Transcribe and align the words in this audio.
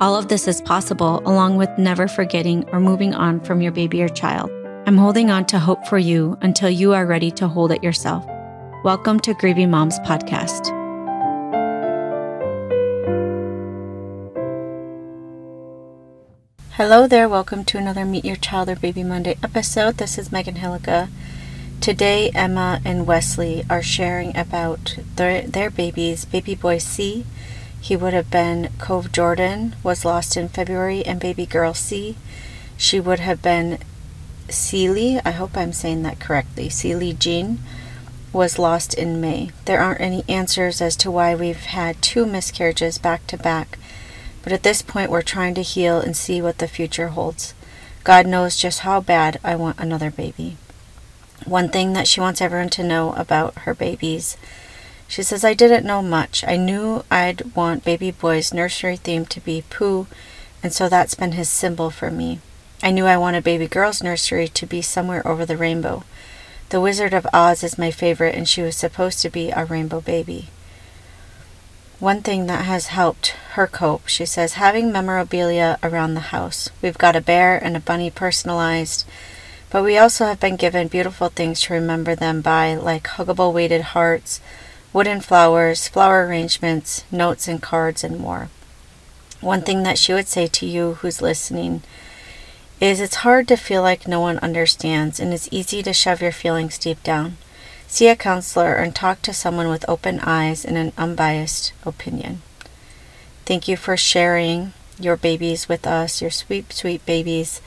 All 0.00 0.14
of 0.14 0.28
this 0.28 0.46
is 0.46 0.60
possible 0.60 1.20
along 1.26 1.56
with 1.56 1.76
never 1.76 2.06
forgetting 2.06 2.68
or 2.70 2.78
moving 2.78 3.14
on 3.14 3.40
from 3.40 3.60
your 3.60 3.72
baby 3.72 4.00
or 4.00 4.08
child. 4.08 4.48
I'm 4.86 4.96
holding 4.96 5.28
on 5.28 5.44
to 5.46 5.58
hope 5.58 5.84
for 5.88 5.98
you 5.98 6.38
until 6.40 6.70
you 6.70 6.92
are 6.94 7.04
ready 7.04 7.32
to 7.32 7.48
hold 7.48 7.72
it 7.72 7.82
yourself. 7.82 8.24
Welcome 8.84 9.18
to 9.18 9.34
Grieving 9.34 9.72
Moms 9.72 9.98
Podcast. 9.98 10.68
Hello 16.74 17.08
there, 17.08 17.28
welcome 17.28 17.64
to 17.64 17.76
another 17.78 18.04
Meet 18.04 18.24
Your 18.24 18.36
Child 18.36 18.68
or 18.68 18.76
Baby 18.76 19.02
Monday 19.02 19.36
episode. 19.42 19.96
This 19.96 20.16
is 20.16 20.30
Megan 20.30 20.54
Hillica. 20.54 21.08
Today, 21.80 22.30
Emma 22.36 22.80
and 22.84 23.04
Wesley 23.04 23.64
are 23.68 23.82
sharing 23.82 24.36
about 24.36 24.96
their, 25.16 25.42
their 25.42 25.70
babies, 25.70 26.24
baby 26.24 26.54
boy 26.54 26.78
C 26.78 27.26
he 27.80 27.96
would 27.96 28.12
have 28.12 28.30
been 28.30 28.70
Cove 28.78 29.12
Jordan, 29.12 29.76
was 29.82 30.04
lost 30.04 30.36
in 30.36 30.48
February, 30.48 31.04
and 31.04 31.20
baby 31.20 31.46
girl 31.46 31.74
C. 31.74 32.16
She 32.76 33.00
would 33.00 33.20
have 33.20 33.42
been 33.42 33.78
Cely, 34.48 35.20
I 35.24 35.32
hope 35.32 35.56
I'm 35.56 35.72
saying 35.72 36.02
that 36.02 36.20
correctly. 36.20 36.68
Cely 36.68 37.12
Jean 37.12 37.58
was 38.32 38.58
lost 38.58 38.94
in 38.94 39.20
May. 39.20 39.50
There 39.64 39.80
aren't 39.80 40.00
any 40.00 40.24
answers 40.28 40.80
as 40.80 40.96
to 40.96 41.10
why 41.10 41.34
we've 41.34 41.56
had 41.56 42.00
two 42.02 42.26
miscarriages 42.26 42.98
back 42.98 43.26
to 43.28 43.36
back, 43.36 43.78
but 44.42 44.52
at 44.52 44.62
this 44.62 44.82
point 44.82 45.10
we're 45.10 45.22
trying 45.22 45.54
to 45.54 45.62
heal 45.62 46.00
and 46.00 46.16
see 46.16 46.40
what 46.40 46.58
the 46.58 46.68
future 46.68 47.08
holds. 47.08 47.54
God 48.04 48.26
knows 48.26 48.56
just 48.56 48.80
how 48.80 49.00
bad 49.00 49.38
I 49.44 49.54
want 49.56 49.78
another 49.78 50.10
baby. 50.10 50.56
One 51.44 51.68
thing 51.68 51.92
that 51.92 52.08
she 52.08 52.20
wants 52.20 52.40
everyone 52.40 52.70
to 52.70 52.82
know 52.82 53.12
about 53.14 53.54
her 53.60 53.74
babies 53.74 54.36
she 55.08 55.22
says, 55.22 55.42
I 55.42 55.54
didn't 55.54 55.86
know 55.86 56.02
much. 56.02 56.44
I 56.46 56.56
knew 56.56 57.02
I'd 57.10 57.56
want 57.56 57.84
baby 57.84 58.10
boy's 58.10 58.52
nursery 58.52 58.96
theme 58.96 59.24
to 59.26 59.40
be 59.40 59.64
Pooh, 59.70 60.06
and 60.62 60.72
so 60.72 60.88
that's 60.88 61.14
been 61.14 61.32
his 61.32 61.48
symbol 61.48 61.90
for 61.90 62.10
me. 62.10 62.40
I 62.82 62.90
knew 62.90 63.06
I 63.06 63.16
wanted 63.16 63.42
baby 63.42 63.66
girl's 63.66 64.02
nursery 64.02 64.48
to 64.48 64.66
be 64.66 64.82
somewhere 64.82 65.26
over 65.26 65.46
the 65.46 65.56
rainbow. 65.56 66.04
The 66.68 66.80
Wizard 66.80 67.14
of 67.14 67.26
Oz 67.32 67.64
is 67.64 67.78
my 67.78 67.90
favorite, 67.90 68.34
and 68.34 68.46
she 68.46 68.60
was 68.60 68.76
supposed 68.76 69.22
to 69.22 69.30
be 69.30 69.50
a 69.50 69.64
rainbow 69.64 70.02
baby. 70.02 70.48
One 71.98 72.20
thing 72.22 72.46
that 72.46 72.66
has 72.66 72.88
helped 72.88 73.28
her 73.54 73.66
cope, 73.66 74.06
she 74.06 74.26
says, 74.26 74.52
having 74.54 74.92
memorabilia 74.92 75.78
around 75.82 76.14
the 76.14 76.30
house. 76.30 76.68
We've 76.82 76.98
got 76.98 77.16
a 77.16 77.22
bear 77.22 77.56
and 77.56 77.76
a 77.76 77.80
bunny 77.80 78.10
personalized, 78.10 79.06
but 79.70 79.82
we 79.82 79.98
also 79.98 80.26
have 80.26 80.38
been 80.38 80.56
given 80.56 80.86
beautiful 80.86 81.30
things 81.30 81.62
to 81.62 81.72
remember 81.72 82.14
them 82.14 82.42
by, 82.42 82.74
like 82.74 83.04
huggable 83.04 83.52
weighted 83.52 83.80
hearts, 83.80 84.40
wooden 84.98 85.20
flowers, 85.20 85.86
flower 85.86 86.26
arrangements, 86.26 87.04
notes 87.12 87.46
and 87.46 87.62
cards, 87.62 88.02
and 88.02 88.18
more. 88.18 88.48
One 89.40 89.62
thing 89.62 89.84
that 89.84 89.96
she 89.96 90.12
would 90.12 90.26
say 90.26 90.48
to 90.48 90.66
you 90.66 90.94
who's 90.94 91.22
listening 91.22 91.82
is 92.80 93.00
it's 93.00 93.22
hard 93.22 93.46
to 93.46 93.56
feel 93.56 93.80
like 93.80 94.08
no 94.08 94.18
one 94.18 94.40
understands 94.40 95.20
and 95.20 95.32
it's 95.32 95.48
easy 95.52 95.84
to 95.84 95.92
shove 95.92 96.20
your 96.20 96.32
feelings 96.32 96.78
deep 96.78 97.00
down. 97.04 97.36
See 97.86 98.08
a 98.08 98.16
counselor 98.16 98.74
and 98.74 98.92
talk 98.92 99.22
to 99.22 99.32
someone 99.32 99.68
with 99.68 99.88
open 99.88 100.18
eyes 100.18 100.64
and 100.64 100.76
an 100.76 100.92
unbiased 100.98 101.72
opinion. 101.86 102.42
Thank 103.46 103.68
you 103.68 103.76
for 103.76 103.96
sharing 103.96 104.72
your 104.98 105.16
babies 105.16 105.68
with 105.68 105.86
us, 105.86 106.20
your 106.20 106.32
sweet, 106.32 106.72
sweet 106.72 107.06
babies, 107.06 107.62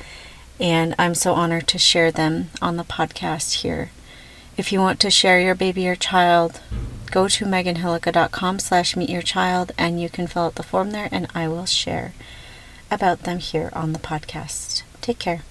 and 0.60 0.94
I'm 1.00 1.16
so 1.16 1.32
honored 1.32 1.68
to 1.70 1.78
share 1.78 2.12
them 2.12 2.50
on 2.62 2.76
the 2.76 2.84
podcast 2.84 3.62
here. 3.62 3.92
If 4.58 4.74
you 4.74 4.82
want 4.82 5.00
to 5.00 5.10
share 5.10 5.40
your 5.40 5.56
baby 5.56 5.88
or 5.88 5.96
child 5.96 6.60
go 7.12 7.28
to 7.28 7.46
meganhillica.com 7.46 8.60
slash 8.60 8.96
meet 8.96 9.10
your 9.10 9.22
child 9.22 9.72
and 9.78 10.02
you 10.02 10.10
can 10.10 10.28
fill 10.28 10.44
out 10.44 10.56
the 10.56 10.64
form 10.64 10.92
there 10.92 11.10
and 11.12 11.28
I 11.36 11.48
will 11.48 11.66
share 11.66 12.14
about 12.90 13.24
them 13.24 13.40
here 13.40 13.70
on 13.74 13.94
the 13.94 14.00
podcast. 14.00 14.84
Take 15.02 15.20
care. 15.20 15.42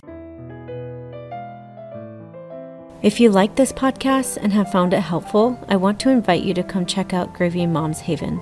If 3.02 3.18
you 3.18 3.30
like 3.30 3.56
this 3.56 3.72
podcast 3.72 4.36
and 4.36 4.52
have 4.52 4.72
found 4.72 4.92
it 4.92 5.00
helpful, 5.00 5.58
I 5.68 5.76
want 5.76 6.00
to 6.00 6.10
invite 6.10 6.42
you 6.42 6.52
to 6.54 6.62
come 6.62 6.84
check 6.84 7.14
out 7.14 7.32
Grieving 7.32 7.72
Moms 7.72 8.00
Haven. 8.00 8.40